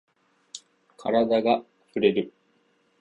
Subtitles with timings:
[0.97, 1.61] カラダが
[1.93, 2.33] ふれる。